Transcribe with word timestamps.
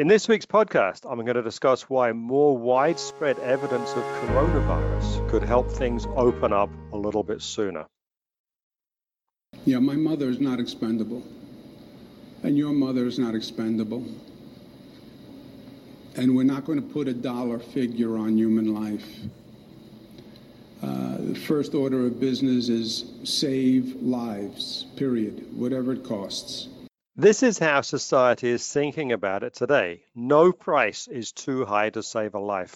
In 0.00 0.08
this 0.08 0.28
week's 0.28 0.46
podcast, 0.46 1.04
I'm 1.04 1.18
going 1.26 1.34
to 1.34 1.42
discuss 1.42 1.90
why 1.90 2.10
more 2.12 2.56
widespread 2.56 3.38
evidence 3.40 3.90
of 3.90 4.02
coronavirus 4.02 5.28
could 5.28 5.42
help 5.42 5.70
things 5.70 6.06
open 6.16 6.54
up 6.54 6.70
a 6.94 6.96
little 6.96 7.22
bit 7.22 7.42
sooner. 7.42 7.84
Yeah, 9.66 9.78
my 9.78 9.96
mother 9.96 10.30
is 10.30 10.40
not 10.40 10.58
expendable. 10.58 11.22
And 12.42 12.56
your 12.56 12.72
mother 12.72 13.04
is 13.04 13.18
not 13.18 13.34
expendable. 13.34 14.06
And 16.16 16.34
we're 16.34 16.44
not 16.44 16.64
going 16.64 16.80
to 16.80 16.94
put 16.94 17.06
a 17.06 17.12
dollar 17.12 17.58
figure 17.58 18.16
on 18.16 18.38
human 18.38 18.74
life. 18.74 19.06
Uh, 20.82 21.18
the 21.18 21.34
first 21.34 21.74
order 21.74 22.06
of 22.06 22.18
business 22.18 22.70
is 22.70 23.04
save 23.24 23.96
lives, 23.96 24.86
period, 24.96 25.46
whatever 25.54 25.92
it 25.92 26.04
costs. 26.04 26.68
This 27.20 27.42
is 27.42 27.58
how 27.58 27.82
society 27.82 28.48
is 28.48 28.66
thinking 28.66 29.12
about 29.12 29.42
it 29.42 29.52
today. 29.52 30.04
No 30.14 30.52
price 30.52 31.06
is 31.06 31.32
too 31.32 31.66
high 31.66 31.90
to 31.90 32.02
save 32.02 32.32
a 32.32 32.38
life. 32.38 32.74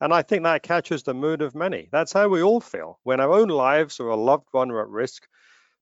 And 0.00 0.14
I 0.14 0.22
think 0.22 0.44
that 0.44 0.62
catches 0.62 1.02
the 1.02 1.12
mood 1.12 1.42
of 1.42 1.56
many. 1.56 1.88
That's 1.90 2.12
how 2.12 2.28
we 2.28 2.40
all 2.40 2.60
feel 2.60 3.00
when 3.02 3.18
our 3.18 3.32
own 3.32 3.48
lives 3.48 3.98
or 3.98 4.10
a 4.10 4.14
loved 4.14 4.46
one 4.52 4.70
are 4.70 4.82
at 4.82 4.88
risk. 4.88 5.26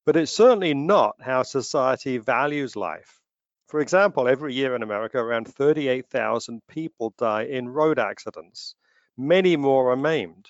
But 0.06 0.16
it's 0.16 0.32
certainly 0.32 0.72
not 0.72 1.16
how 1.20 1.42
society 1.42 2.16
values 2.16 2.76
life. 2.76 3.20
For 3.66 3.78
example, 3.78 4.26
every 4.26 4.54
year 4.54 4.74
in 4.74 4.82
America, 4.82 5.18
around 5.18 5.54
38,000 5.54 6.62
people 6.66 7.12
die 7.18 7.42
in 7.42 7.68
road 7.68 7.98
accidents. 7.98 8.74
Many 9.18 9.58
more 9.58 9.92
are 9.92 9.96
maimed. 9.96 10.48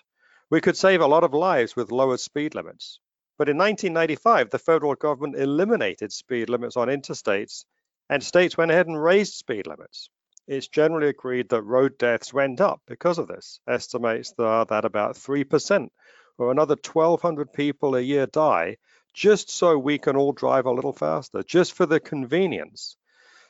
We 0.48 0.61
could 0.61 0.77
save 0.77 1.01
a 1.01 1.09
lot 1.09 1.25
of 1.25 1.34
lives 1.34 1.75
with 1.75 1.91
lower 1.91 2.19
speed 2.19 2.55
limits. 2.55 3.01
But 3.39 3.48
in 3.48 3.56
1995, 3.56 4.50
the 4.50 4.58
federal 4.58 4.97
government 4.97 5.36
eliminated 5.36 6.12
speed 6.12 6.50
limits 6.50 6.77
on 6.77 6.89
interstates, 6.89 7.64
and 8.11 8.22
states 8.22 8.56
went 8.56 8.72
ahead 8.72 8.89
and 8.89 9.00
raised 9.00 9.34
speed 9.34 9.67
limits. 9.67 10.11
It's 10.48 10.67
generally 10.67 11.08
agreed 11.08 11.50
that 11.50 11.62
road 11.62 11.98
deaths 11.98 12.33
went 12.33 12.61
up 12.61 12.83
because 12.86 13.19
of 13.19 13.28
this. 13.28 13.61
Estimates 13.69 14.34
are 14.39 14.64
that 14.67 14.84
about 14.84 15.14
3% 15.14 15.89
or 16.36 16.50
another 16.50 16.75
1,200 16.75 17.53
people 17.53 17.95
a 17.95 18.00
year 18.00 18.27
die 18.27 18.77
just 19.14 19.50
so 19.50 19.78
we 19.78 19.98
can 19.98 20.17
all 20.17 20.33
drive 20.33 20.67
a 20.67 20.73
little 20.73 20.92
faster, 20.92 21.42
just 21.42 21.75
for 21.75 21.86
the 21.86 22.00
convenience. 22.00 22.97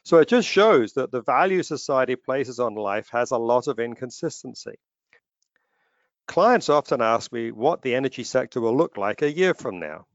So 0.03 0.19
it 0.19 0.29
just 0.29 0.49
shows 0.49 0.95
that 0.95 1.13
the 1.13 1.23
value 1.23 1.63
society 1.63 2.17
places 2.17 2.59
on 2.59 2.75
life 2.75 3.09
has 3.13 3.31
a 3.31 3.39
lot 3.39 3.69
of 3.69 3.79
inconsistency. 3.79 4.79
Clients 6.29 6.69
often 6.69 7.01
ask 7.01 7.33
me 7.33 7.51
what 7.51 7.81
the 7.81 7.95
energy 7.95 8.23
sector 8.23 8.61
will 8.61 8.77
look 8.77 8.99
like 8.99 9.23
a 9.23 9.33
year 9.33 9.55
from 9.55 9.81
now. 9.81 10.07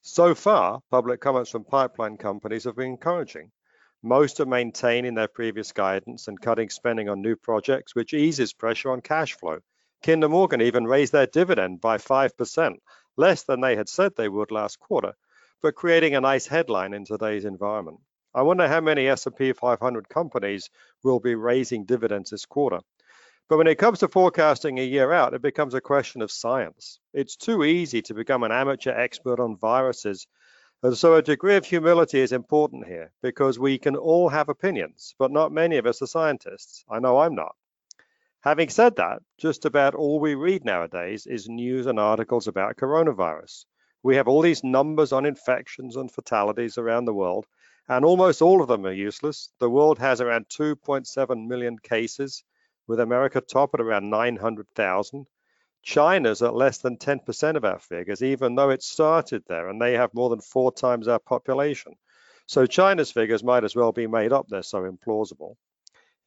So 0.00 0.34
far, 0.34 0.82
public 0.90 1.20
comments 1.20 1.50
from 1.50 1.62
pipeline 1.62 2.16
companies 2.16 2.64
have 2.64 2.74
been 2.74 2.88
encouraging. 2.88 3.52
Most 4.02 4.40
are 4.40 4.44
maintaining 4.44 5.14
their 5.14 5.28
previous 5.28 5.70
guidance 5.70 6.26
and 6.26 6.40
cutting 6.40 6.68
spending 6.68 7.08
on 7.08 7.22
new 7.22 7.36
projects, 7.36 7.94
which 7.94 8.12
eases 8.12 8.52
pressure 8.52 8.90
on 8.90 9.02
cash 9.02 9.34
flow. 9.34 9.60
Kinder 10.04 10.28
Morgan 10.28 10.60
even 10.60 10.84
raised 10.84 11.12
their 11.12 11.28
dividend 11.28 11.80
by 11.80 11.96
5%, 11.96 12.78
less 13.16 13.44
than 13.44 13.60
they 13.60 13.76
had 13.76 13.88
said 13.88 14.16
they 14.16 14.28
would 14.28 14.50
last 14.50 14.80
quarter, 14.80 15.12
but 15.62 15.76
creating 15.76 16.16
a 16.16 16.20
nice 16.20 16.48
headline 16.48 16.92
in 16.92 17.04
today's 17.04 17.44
environment. 17.44 18.00
I 18.34 18.42
wonder 18.42 18.66
how 18.66 18.80
many 18.80 19.06
S&P 19.06 19.52
500 19.52 20.08
companies 20.08 20.70
will 21.04 21.20
be 21.20 21.36
raising 21.36 21.84
dividends 21.84 22.30
this 22.30 22.46
quarter. 22.46 22.80
But 23.52 23.58
when 23.58 23.66
it 23.66 23.76
comes 23.76 23.98
to 23.98 24.08
forecasting 24.08 24.78
a 24.78 24.82
year 24.82 25.12
out, 25.12 25.34
it 25.34 25.42
becomes 25.42 25.74
a 25.74 25.80
question 25.82 26.22
of 26.22 26.32
science. 26.32 26.98
It's 27.12 27.36
too 27.36 27.64
easy 27.64 28.00
to 28.00 28.14
become 28.14 28.44
an 28.44 28.50
amateur 28.50 28.92
expert 28.92 29.38
on 29.38 29.58
viruses. 29.58 30.26
And 30.82 30.96
so 30.96 31.16
a 31.16 31.22
degree 31.22 31.56
of 31.56 31.66
humility 31.66 32.20
is 32.20 32.32
important 32.32 32.86
here 32.86 33.12
because 33.20 33.58
we 33.58 33.76
can 33.76 33.94
all 33.94 34.30
have 34.30 34.48
opinions, 34.48 35.14
but 35.18 35.30
not 35.30 35.52
many 35.52 35.76
of 35.76 35.84
us 35.84 36.00
are 36.00 36.06
scientists. 36.06 36.82
I 36.88 36.98
know 36.98 37.18
I'm 37.18 37.34
not. 37.34 37.54
Having 38.40 38.70
said 38.70 38.96
that, 38.96 39.20
just 39.36 39.66
about 39.66 39.94
all 39.94 40.18
we 40.18 40.34
read 40.34 40.64
nowadays 40.64 41.26
is 41.26 41.46
news 41.46 41.84
and 41.84 42.00
articles 42.00 42.48
about 42.48 42.78
coronavirus. 42.78 43.66
We 44.02 44.16
have 44.16 44.28
all 44.28 44.40
these 44.40 44.64
numbers 44.64 45.12
on 45.12 45.26
infections 45.26 45.96
and 45.96 46.10
fatalities 46.10 46.78
around 46.78 47.04
the 47.04 47.12
world, 47.12 47.44
and 47.86 48.02
almost 48.02 48.40
all 48.40 48.62
of 48.62 48.68
them 48.68 48.86
are 48.86 48.92
useless. 48.92 49.50
The 49.58 49.68
world 49.68 49.98
has 49.98 50.22
around 50.22 50.48
2.7 50.48 51.46
million 51.46 51.78
cases 51.78 52.44
with 52.86 53.00
America 53.00 53.40
top 53.40 53.74
at 53.74 53.80
around 53.80 54.10
900,000. 54.10 55.26
China's 55.82 56.42
at 56.42 56.54
less 56.54 56.78
than 56.78 56.96
10% 56.96 57.56
of 57.56 57.64
our 57.64 57.78
figures, 57.78 58.22
even 58.22 58.54
though 58.54 58.70
it 58.70 58.82
started 58.82 59.42
there 59.46 59.68
and 59.68 59.80
they 59.80 59.94
have 59.94 60.14
more 60.14 60.30
than 60.30 60.40
four 60.40 60.72
times 60.72 61.08
our 61.08 61.18
population. 61.18 61.94
So 62.46 62.66
China's 62.66 63.10
figures 63.10 63.42
might 63.42 63.64
as 63.64 63.74
well 63.74 63.92
be 63.92 64.06
made 64.06 64.32
up, 64.32 64.46
they're 64.48 64.62
so 64.62 64.82
implausible. 64.82 65.56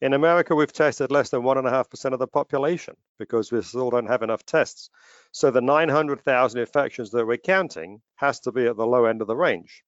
In 0.02 0.14
America, 0.14 0.54
we've 0.54 0.74
tested 0.74 1.10
less 1.10 1.30
than 1.30 1.44
1.5% 1.44 2.14
of 2.14 2.20
the 2.20 2.28
population 2.28 2.96
because 3.18 3.52
we 3.52 3.62
still 3.62 3.90
don't 3.90 4.08
have 4.08 4.24
enough 4.24 4.46
tests. 4.46 4.90
So 5.32 5.52
the 5.52 5.62
900,000 5.62 6.60
infections 6.60 7.12
that 7.12 7.26
we're 7.26 7.38
counting 7.38 8.02
has 8.16 8.42
to 8.42 8.52
be 8.52 8.68
at 8.68 8.76
the 8.76 8.86
low 8.86 9.06
end 9.06 9.22
of 9.22 9.28
the 9.28 9.38
range. 9.38 9.84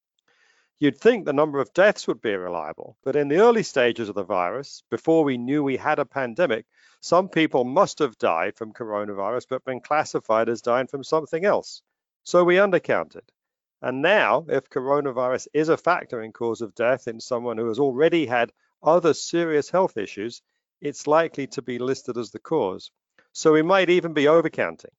You'd 0.80 1.00
think 1.00 1.26
the 1.26 1.34
number 1.34 1.60
of 1.60 1.74
deaths 1.74 2.08
would 2.08 2.22
be 2.22 2.36
reliable, 2.36 2.98
but 3.04 3.16
in 3.16 3.30
the 3.30 3.40
early 3.40 3.64
stages 3.64 4.10
of 4.10 4.16
the 4.16 4.24
virus, 4.24 4.84
before 4.92 5.24
we 5.24 5.36
knew 5.36 5.64
we 5.64 5.78
had 5.78 5.98
a 5.98 6.06
pandemic, 6.06 6.68
some 7.02 7.30
people 7.30 7.64
must 7.64 7.98
have 7.98 8.20
died 8.20 8.56
from 8.56 8.74
coronavirus 8.74 9.48
but 9.50 9.66
been 9.66 9.82
classified 9.82 10.50
as 10.50 10.62
dying 10.62 10.86
from 10.86 11.04
something 11.04 11.46
else. 11.46 11.82
So 12.24 12.44
we 12.44 12.58
undercounted. 12.58 13.28
And 13.82 14.04
now, 14.04 14.46
if 14.50 14.70
coronavirus 14.70 15.48
is 15.52 15.70
a 15.70 15.78
factor 15.78 16.22
in 16.22 16.32
cause 16.32 16.62
of 16.62 16.76
death 16.76 17.08
in 17.08 17.22
someone 17.22 17.58
who 17.58 17.70
has 17.70 17.80
already 17.80 18.28
had 18.28 18.54
other 18.84 19.16
serious 19.16 19.72
health 19.72 19.98
issues, 19.98 20.44
it's 20.80 21.08
likely 21.08 21.48
to 21.48 21.64
be 21.64 21.80
listed 21.80 22.18
as 22.18 22.30
the 22.30 22.40
cause. 22.40 22.92
So 23.34 23.54
we 23.54 23.64
might 23.64 23.90
even 23.90 24.14
be 24.14 24.26
overcounting. 24.26 24.94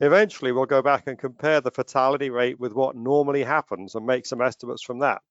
Eventually, 0.00 0.52
we'll 0.52 0.66
go 0.66 0.80
back 0.80 1.08
and 1.08 1.18
compare 1.18 1.60
the 1.60 1.72
fatality 1.72 2.30
rate 2.30 2.60
with 2.60 2.72
what 2.72 2.94
normally 2.94 3.42
happens 3.42 3.94
and 3.94 4.06
make 4.06 4.26
some 4.26 4.40
estimates 4.40 4.82
from 4.82 5.00
that. 5.00 5.22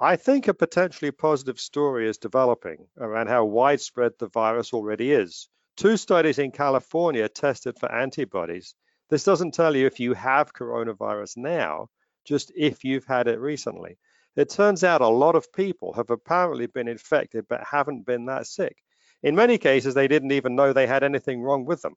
I 0.00 0.16
think 0.16 0.48
a 0.48 0.54
potentially 0.54 1.12
positive 1.12 1.60
story 1.60 2.08
is 2.08 2.18
developing 2.18 2.88
around 2.98 3.28
how 3.28 3.44
widespread 3.44 4.12
the 4.18 4.26
virus 4.26 4.72
already 4.72 5.12
is. 5.12 5.48
Two 5.76 5.96
studies 5.96 6.40
in 6.40 6.50
California 6.50 7.28
tested 7.28 7.78
for 7.78 7.90
antibodies. 7.90 8.74
This 9.10 9.22
doesn't 9.22 9.54
tell 9.54 9.76
you 9.76 9.86
if 9.86 10.00
you 10.00 10.14
have 10.14 10.54
coronavirus 10.54 11.36
now, 11.36 11.88
just 12.24 12.50
if 12.56 12.82
you've 12.82 13.04
had 13.04 13.28
it 13.28 13.38
recently. 13.38 13.96
It 14.34 14.50
turns 14.50 14.82
out 14.82 15.02
a 15.02 15.06
lot 15.06 15.36
of 15.36 15.52
people 15.52 15.92
have 15.92 16.10
apparently 16.10 16.66
been 16.66 16.88
infected 16.88 17.46
but 17.48 17.62
haven't 17.62 18.06
been 18.06 18.26
that 18.26 18.48
sick. 18.48 18.76
In 19.22 19.36
many 19.36 19.56
cases, 19.56 19.94
they 19.94 20.08
didn't 20.08 20.32
even 20.32 20.56
know 20.56 20.72
they 20.72 20.86
had 20.88 21.04
anything 21.04 21.42
wrong 21.42 21.64
with 21.64 21.82
them. 21.82 21.94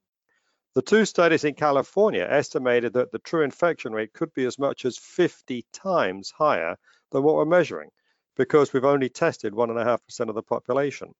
The 0.76 0.82
two 0.82 1.06
studies 1.06 1.44
in 1.44 1.54
California 1.54 2.26
estimated 2.28 2.92
that 2.92 3.10
the 3.10 3.18
true 3.18 3.40
infection 3.40 3.94
rate 3.94 4.12
could 4.12 4.34
be 4.34 4.44
as 4.44 4.58
much 4.58 4.84
as 4.84 4.98
50 4.98 5.64
times 5.72 6.30
higher 6.30 6.76
than 7.10 7.22
what 7.22 7.36
we're 7.36 7.46
measuring 7.46 7.88
because 8.36 8.74
we've 8.74 8.84
only 8.84 9.08
tested 9.08 9.54
1.5% 9.54 10.28
of 10.28 10.34
the 10.34 10.42
population. 10.42 11.14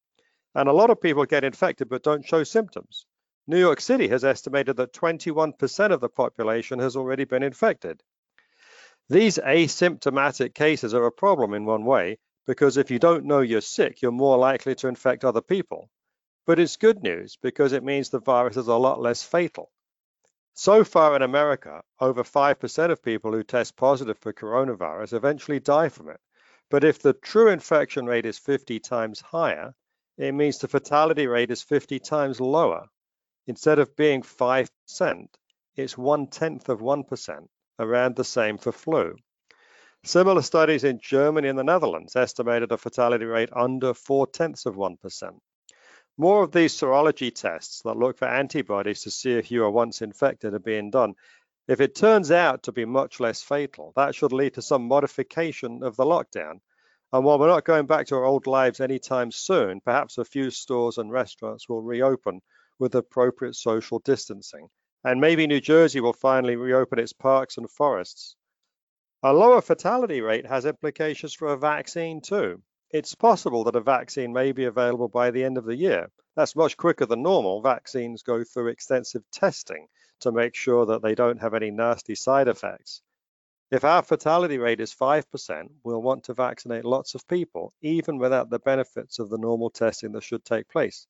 And 0.55 0.69
a 0.69 0.75
lot 0.75 0.91
of 0.91 1.00
people 1.00 1.25
get 1.25 1.43
infected 1.43 1.88
but 1.88 2.03
don't 2.03 2.23
show 2.23 2.44
symptoms. 2.44 3.06
New 3.47 3.58
York 3.58 3.81
City 3.81 4.08
has 4.08 4.25
estimated 4.25 4.76
that 4.76 4.93
21% 4.93 5.91
of 5.91 6.00
the 6.03 6.11
population 6.11 6.79
has 6.81 6.94
already 6.94 7.25
been 7.25 7.43
infected. 7.43 8.03
These 9.08 9.38
asymptomatic 9.38 10.53
cases 10.53 10.93
are 10.93 11.06
a 11.06 11.11
problem 11.11 11.55
in 11.55 11.64
one 11.64 11.87
way 11.87 12.19
because 12.47 12.76
if 12.76 12.91
you 12.91 12.99
don't 12.99 13.25
know 13.25 13.41
you're 13.41 13.62
sick, 13.62 14.03
you're 14.03 14.12
more 14.12 14.37
likely 14.37 14.75
to 14.75 14.88
infect 14.88 15.25
other 15.25 15.41
people. 15.41 15.88
But 16.46 16.60
it's 16.60 16.76
good 16.76 17.02
news 17.02 17.37
because 17.43 17.72
it 17.72 17.82
means 17.82 18.08
the 18.08 18.20
virus 18.20 18.56
is 18.56 18.69
a 18.69 18.76
lot 18.76 19.00
less 19.00 19.25
fatal. 19.25 19.72
So 20.54 20.84
far 20.84 21.16
in 21.16 21.22
America, 21.22 21.82
over 22.00 22.22
5% 22.22 22.90
of 22.90 23.02
people 23.02 23.32
who 23.32 23.43
test 23.43 23.76
positive 23.76 24.16
for 24.19 24.32
coronavirus 24.32 25.12
eventually 25.12 25.58
die 25.60 25.88
from 25.88 26.08
it. 26.08 26.20
But 26.70 26.84
if 26.84 27.00
the 27.00 27.12
true 27.12 27.50
infection 27.50 28.06
rate 28.06 28.26
is 28.26 28.38
50 28.38 28.81
times 28.81 29.20
higher, 29.20 29.75
it 30.16 30.32
means 30.32 30.58
the 30.58 30.69
fatality 30.69 31.26
rate 31.26 31.50
is 31.50 31.62
50 31.62 31.98
times 31.98 32.40
lower. 32.40 32.87
Instead 33.46 33.78
of 33.78 33.96
being 33.96 34.22
5%, 34.22 35.26
it's 35.76 35.98
one 35.98 36.26
tenth 36.28 36.69
of 36.69 36.81
1%, 36.81 37.48
around 37.78 38.16
the 38.16 38.25
same 38.25 38.56
for 38.56 38.72
flu. 38.72 39.16
Similar 40.04 40.43
studies 40.43 40.84
in 40.84 41.00
Germany 41.00 41.48
and 41.48 41.58
the 41.58 41.64
Netherlands 41.64 42.16
estimated 42.16 42.72
a 42.72 42.78
fatality 42.78 43.25
rate 43.25 43.50
under 43.52 43.93
four 43.93 44.26
tenths 44.26 44.64
of 44.64 44.76
1%. 44.76 45.40
More 46.19 46.43
of 46.43 46.51
these 46.51 46.75
serology 46.75 47.35
tests 47.35 47.83
that 47.83 47.99
look 47.99 48.17
for 48.17 48.27
antibodies 48.27 49.03
to 49.03 49.11
see 49.11 49.33
if 49.33 49.51
you 49.51 49.65
are 49.65 49.71
once 49.71 50.01
infected 50.01 50.55
are 50.55 50.59
being 50.59 50.91
done. 50.91 51.15
If 51.69 51.83
it 51.83 51.95
turns 51.95 52.31
out 52.31 52.63
to 52.63 52.73
be 52.73 52.87
much 52.87 53.21
less 53.21 53.43
fatal, 53.43 53.93
that 53.97 54.15
should 54.15 54.33
lead 54.33 54.55
to 54.55 54.63
some 54.63 54.89
modification 54.89 55.83
of 55.83 55.97
the 55.97 56.05
lockdown. 56.05 56.61
And 57.13 57.25
while 57.25 57.39
we're 57.39 57.49
not 57.49 57.65
going 57.67 57.87
back 57.87 58.07
to 58.07 58.17
our 58.17 58.25
old 58.25 58.47
lives 58.47 58.81
anytime 58.81 59.31
soon, 59.31 59.81
perhaps 59.81 60.17
a 60.17 60.25
few 60.25 60.51
stores 60.51 60.97
and 60.97 61.13
restaurants 61.13 61.69
will 61.69 61.83
reopen 61.83 62.41
with 62.79 62.95
appropriate 62.95 63.55
social 63.55 63.99
distancing. 63.99 64.71
And 65.05 65.21
maybe 65.21 65.47
New 65.47 65.61
Jersey 65.61 66.01
will 66.01 66.15
finally 66.15 66.57
reopen 66.57 66.99
its 66.99 67.13
parks 67.13 67.59
and 67.59 67.71
forests. 67.71 68.37
A 69.23 69.35
lower 69.35 69.61
fatality 69.61 70.21
rate 70.23 70.47
has 70.47 70.65
implications 70.65 71.35
for 71.35 71.49
a 71.49 71.59
vaccine 71.59 72.23
too. 72.23 72.63
It's 72.91 73.17
possible 73.17 73.65
that 73.65 73.75
a 73.75 73.81
vaccine 73.81 74.33
may 74.33 74.53
be 74.53 74.65
available 74.65 75.09
by 75.09 75.33
the 75.33 75.43
end 75.43 75.59
of 75.59 75.65
the 75.65 75.75
year. 75.75 76.11
That's 76.37 76.55
much 76.55 76.77
quicker 76.77 77.05
than 77.05 77.23
normal. 77.23 77.61
Vaccines 77.61 78.23
go 78.23 78.44
through 78.44 78.69
extensive 78.69 79.29
testing 79.33 79.88
to 80.21 80.31
make 80.31 80.55
sure 80.55 80.87
that 80.87 81.03
they 81.03 81.15
don't 81.15 81.41
have 81.41 81.55
any 81.55 81.71
nasty 81.71 82.15
side 82.15 82.47
effects. 82.47 83.03
If 83.73 83.83
our 83.83 84.03
fatality 84.03 84.59
rate 84.59 84.81
is 84.81 84.94
5%, 84.94 85.69
we'll 85.83 86.00
want 86.00 86.25
to 86.25 86.35
vaccinate 86.35 86.85
lots 86.85 87.17
of 87.17 87.27
people, 87.27 87.75
even 87.83 88.19
without 88.19 88.50
the 88.50 88.61
benefits 88.61 89.19
of 89.19 89.31
the 89.31 89.39
normal 89.39 89.71
testing 89.71 90.12
that 90.12 90.23
should 90.23 90.44
take 90.44 90.69
place. 90.69 91.09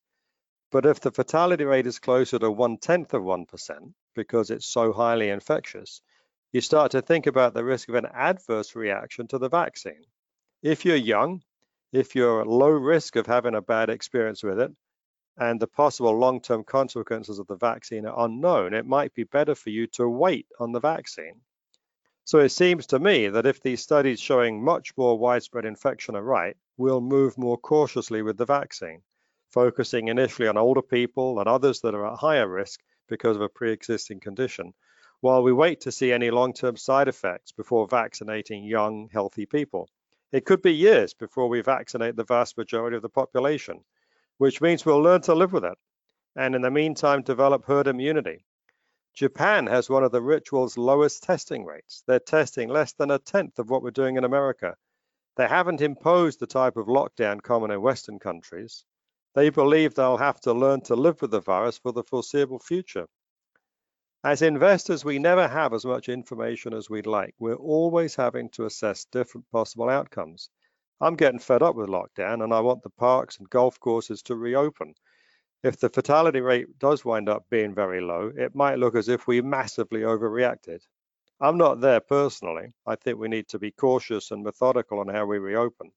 But 0.71 0.87
if 0.87 0.99
the 0.99 1.11
fatality 1.11 1.65
rate 1.65 1.85
is 1.85 1.99
closer 1.99 2.39
to 2.39 2.49
one 2.49 2.79
tenth 2.79 3.13
of 3.13 3.21
1%, 3.21 3.93
because 4.15 4.49
it's 4.49 4.65
so 4.65 4.91
highly 4.91 5.29
infectious, 5.29 6.01
you 6.51 6.61
start 6.61 6.91
to 6.91 7.03
think 7.03 7.27
about 7.27 7.53
the 7.53 7.63
risk 7.63 7.87
of 7.89 7.95
an 7.95 8.07
adverse 8.07 8.75
reaction 8.75 9.27
to 9.27 9.37
the 9.37 9.49
vaccine. 9.49 10.05
If 10.63 10.83
you're 10.83 10.95
young, 10.95 11.43
if 11.91 12.15
you're 12.15 12.41
at 12.41 12.47
low 12.47 12.69
risk 12.69 13.15
of 13.15 13.25
having 13.25 13.55
a 13.55 13.61
bad 13.61 13.89
experience 13.89 14.43
with 14.43 14.59
it, 14.59 14.71
and 15.37 15.59
the 15.59 15.67
possible 15.67 16.17
long-term 16.17 16.63
consequences 16.63 17.39
of 17.39 17.47
the 17.47 17.55
vaccine 17.55 18.05
are 18.05 18.25
unknown, 18.25 18.73
it 18.73 18.85
might 18.85 19.13
be 19.13 19.23
better 19.23 19.55
for 19.55 19.69
you 19.69 19.87
to 19.87 20.07
wait 20.07 20.47
on 20.59 20.71
the 20.71 20.79
vaccine. 20.79 21.41
So 22.25 22.39
it 22.39 22.49
seems 22.49 22.87
to 22.87 22.99
me 22.99 23.29
that 23.29 23.45
if 23.45 23.61
these 23.61 23.81
studies 23.81 24.19
showing 24.19 24.63
much 24.63 24.91
more 24.97 25.17
widespread 25.17 25.63
infection 25.63 26.15
are 26.15 26.23
right, 26.23 26.57
we'll 26.75 27.01
move 27.01 27.37
more 27.37 27.57
cautiously 27.57 28.21
with 28.21 28.37
the 28.37 28.45
vaccine, 28.45 29.01
focusing 29.51 30.09
initially 30.09 30.47
on 30.47 30.57
older 30.57 30.81
people 30.81 31.39
and 31.39 31.47
others 31.47 31.81
that 31.81 31.95
are 31.95 32.07
at 32.07 32.19
higher 32.19 32.47
risk 32.47 32.81
because 33.07 33.37
of 33.37 33.41
a 33.41 33.49
pre-existing 33.49 34.19
condition, 34.19 34.73
while 35.21 35.41
we 35.41 35.53
wait 35.53 35.81
to 35.81 35.91
see 35.91 36.11
any 36.11 36.31
long-term 36.31 36.75
side 36.75 37.07
effects 37.07 37.53
before 37.53 37.87
vaccinating 37.87 38.65
young, 38.65 39.07
healthy 39.13 39.45
people. 39.45 39.87
It 40.31 40.45
could 40.45 40.61
be 40.61 40.73
years 40.73 41.13
before 41.13 41.47
we 41.47 41.61
vaccinate 41.61 42.15
the 42.15 42.25
vast 42.25 42.57
majority 42.57 42.97
of 42.97 43.01
the 43.01 43.09
population, 43.09 43.85
which 44.37 44.59
means 44.61 44.85
we'll 44.85 45.01
learn 45.01 45.21
to 45.21 45.33
live 45.33 45.53
with 45.53 45.63
it, 45.63 45.77
and 46.35 46.53
in 46.53 46.61
the 46.61 46.71
meantime 46.71 47.21
develop 47.21 47.65
herd 47.65 47.87
immunity. 47.87 48.43
Japan 49.13 49.67
has 49.67 49.89
one 49.89 50.03
of 50.03 50.11
the 50.11 50.21
ritual's 50.21 50.77
lowest 50.77 51.23
testing 51.23 51.65
rates. 51.65 52.03
They're 52.05 52.19
testing 52.19 52.69
less 52.69 52.93
than 52.93 53.09
a 53.09 53.19
tenth 53.19 53.57
of 53.57 53.69
what 53.69 53.81
we're 53.81 53.91
doing 53.91 54.17
in 54.17 54.23
America. 54.23 54.75
They 55.37 55.47
haven't 55.47 55.81
imposed 55.81 56.39
the 56.39 56.47
type 56.47 56.77
of 56.77 56.87
lockdown 56.87 57.41
common 57.41 57.71
in 57.71 57.81
Western 57.81 58.19
countries. 58.19 58.83
They 59.33 59.49
believe 59.49 59.95
they'll 59.95 60.17
have 60.17 60.41
to 60.41 60.53
learn 60.53 60.81
to 60.81 60.95
live 60.95 61.21
with 61.21 61.31
the 61.31 61.39
virus 61.39 61.77
for 61.77 61.91
the 61.91 62.03
foreseeable 62.03 62.59
future. 62.59 63.07
As 64.23 64.41
investors, 64.41 65.05
we 65.05 65.19
never 65.19 65.47
have 65.47 65.73
as 65.73 65.85
much 65.85 66.09
information 66.09 66.73
as 66.73 66.89
we'd 66.89 67.05
like. 67.05 67.35
We're 67.37 67.53
always 67.53 68.15
having 68.15 68.49
to 68.49 68.65
assess 68.65 69.05
different 69.05 69.49
possible 69.51 69.89
outcomes. 69.89 70.49
I'm 70.99 71.15
getting 71.15 71.39
fed 71.39 71.61
up 71.61 71.75
with 71.75 71.89
lockdown 71.89 72.43
and 72.43 72.51
I 72.51 72.59
want 72.61 72.81
the 72.81 72.89
parks 72.89 73.37
and 73.37 73.47
golf 73.47 73.79
courses 73.79 74.23
to 74.23 74.35
reopen. 74.35 74.95
If 75.61 75.79
the 75.79 75.89
fatality 75.89 76.41
rate 76.41 76.79
does 76.79 77.05
wind 77.05 77.29
up 77.29 77.47
being 77.51 77.75
very 77.75 78.01
low, 78.01 78.31
it 78.35 78.55
might 78.55 78.79
look 78.79 78.95
as 78.95 79.07
if 79.07 79.27
we 79.27 79.41
massively 79.41 80.01
overreacted. 80.01 80.81
I'm 81.39 81.59
not 81.59 81.81
there 81.81 81.99
personally. 81.99 82.73
I 82.87 82.95
think 82.95 83.19
we 83.19 83.27
need 83.27 83.47
to 83.49 83.59
be 83.59 83.69
cautious 83.69 84.31
and 84.31 84.43
methodical 84.43 84.99
on 84.99 85.09
how 85.09 85.27
we 85.27 85.37
reopen. 85.37 85.91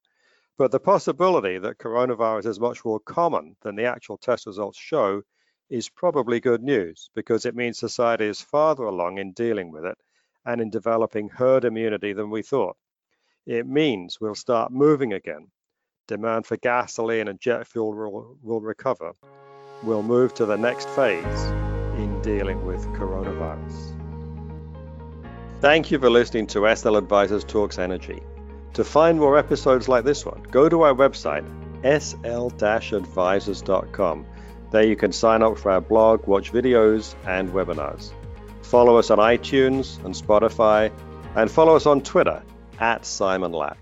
But 0.59 0.73
the 0.73 0.81
possibility 0.81 1.57
that 1.57 1.79
coronavirus 1.79 2.47
is 2.47 2.61
much 2.61 2.85
more 2.85 3.01
common 3.01 3.57
than 3.63 3.77
the 3.77 3.85
actual 3.85 4.19
test 4.19 4.45
results 4.45 4.79
show 4.79 5.23
is 5.71 5.89
probably 5.89 6.41
good 6.41 6.63
news 6.63 7.09
because 7.15 7.47
it 7.47 7.55
means 7.55 7.79
society 7.79 8.27
is 8.27 8.41
farther 8.41 8.85
along 8.85 9.19
in 9.19 9.33
dealing 9.33 9.71
with 9.71 9.85
it 9.85 9.97
and 10.45 10.61
in 10.61 10.71
developing 10.71 11.29
herd 11.29 11.65
immunity 11.65 12.13
than 12.13 12.29
we 12.29 12.43
thought. 12.43 12.77
It 13.47 13.67
means 13.67 14.21
we'll 14.21 14.35
start 14.35 14.73
moving 14.73 15.13
again. 15.13 15.47
Demand 16.09 16.45
for 16.45 16.57
gasoline 16.57 17.29
and 17.29 17.41
jet 17.41 17.69
fuel 17.69 17.95
will, 17.95 18.37
will 18.43 18.61
recover. 18.61 19.13
We'll 19.83 20.03
move 20.03 20.35
to 20.35 20.45
the 20.45 20.57
next 20.57 20.89
phase 20.91 21.43
in 21.97 22.21
dealing 22.23 22.67
with 22.67 22.85
coronavirus. 22.89 23.97
Thank 25.61 25.91
you 25.91 25.99
for 25.99 26.11
listening 26.11 26.47
to 26.49 26.75
SL 26.75 26.97
Advisors 26.97 27.45
Talks 27.45 27.79
Energy. 27.79 28.21
To 28.75 28.85
find 28.85 29.19
more 29.19 29.39
episodes 29.39 29.89
like 29.89 30.05
this 30.05 30.27
one, 30.27 30.43
go 30.51 30.69
to 30.69 30.83
our 30.83 30.95
website, 30.95 31.45
sl-advisors.com 31.85 34.27
there 34.71 34.85
you 34.85 34.97
can 34.97 35.13
sign 35.13 35.43
up 35.43 35.59
for 35.59 35.71
our 35.73 35.81
blog, 35.81 36.27
watch 36.27 36.53
videos, 36.53 37.15
and 37.27 37.51
webinars. 37.51 38.13
Follow 38.63 38.97
us 38.97 39.11
on 39.11 39.19
iTunes 39.19 40.03
and 40.05 40.15
Spotify, 40.15 40.93
and 41.35 41.51
follow 41.51 41.75
us 41.75 41.87
on 41.87 42.03
Twitter 42.03 42.43
at 42.79 43.05
Simon 43.05 43.53
Lack. 43.53 43.81